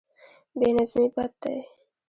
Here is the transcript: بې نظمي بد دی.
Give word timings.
بې 0.57 0.69
نظمي 0.77 1.07
بد 1.15 1.31
دی. 1.41 1.57